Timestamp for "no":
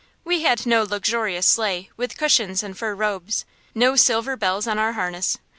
0.65-0.81, 3.75-3.95